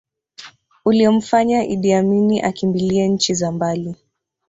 Uliomfanya 0.85 1.63
Iddi 1.65 1.93
Amini 1.93 2.41
akimbilie 2.41 3.07
nchi 3.07 3.33
za 3.33 3.51
mbali 3.51 3.95